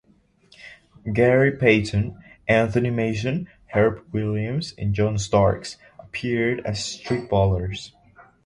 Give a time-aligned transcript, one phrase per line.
[1.13, 2.17] Gary Payton,
[2.47, 7.91] Anthony Mason, Herb Williams, and John Starks appeared as streetballers.